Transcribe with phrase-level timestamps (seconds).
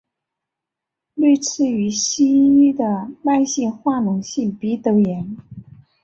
[1.13, 5.37] 类似于西医的慢性化脓性鼻窦炎。